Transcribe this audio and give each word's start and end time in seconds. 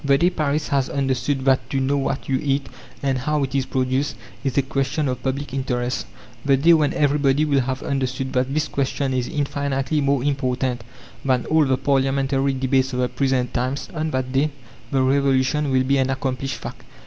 The 0.03 0.17
day 0.17 0.31
Paris 0.31 0.69
has 0.69 0.89
understood 0.89 1.45
that 1.45 1.69
to 1.69 1.79
know 1.79 1.95
what 1.97 2.27
you 2.27 2.39
eat 2.41 2.69
and 3.03 3.19
how 3.19 3.43
it 3.43 3.53
is 3.53 3.67
produced, 3.67 4.15
is 4.43 4.57
a 4.57 4.63
question 4.63 5.07
of 5.07 5.21
public 5.21 5.53
interest; 5.53 6.07
the 6.43 6.57
day 6.57 6.73
when 6.73 6.91
everybody 6.95 7.45
will 7.45 7.61
have 7.61 7.83
understood 7.83 8.33
that 8.33 8.51
this 8.51 8.67
question 8.67 9.13
is 9.13 9.27
infinitely 9.27 10.01
more 10.01 10.23
important 10.23 10.83
than 11.23 11.45
all 11.45 11.65
the 11.65 11.77
parliamentary 11.77 12.53
debates 12.55 12.93
of 12.93 12.99
the 12.99 13.09
present 13.09 13.53
times 13.53 13.89
on 13.93 14.09
that 14.09 14.31
day 14.33 14.49
the 14.89 15.03
Revolution 15.03 15.69
will 15.69 15.83
be 15.83 15.99
an 15.99 16.09
accomplished 16.09 16.55
fact. 16.55 16.83